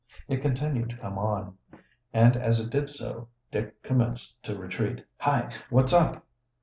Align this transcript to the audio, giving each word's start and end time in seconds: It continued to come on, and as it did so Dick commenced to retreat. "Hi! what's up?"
It 0.27 0.41
continued 0.41 0.89
to 0.89 0.97
come 0.97 1.19
on, 1.19 1.59
and 2.11 2.35
as 2.35 2.59
it 2.59 2.71
did 2.71 2.89
so 2.89 3.27
Dick 3.51 3.83
commenced 3.83 4.41
to 4.41 4.57
retreat. 4.57 5.05
"Hi! 5.19 5.51
what's 5.69 5.93
up?" 5.93 6.25